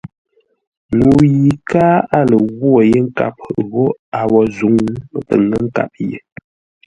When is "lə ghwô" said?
2.29-2.75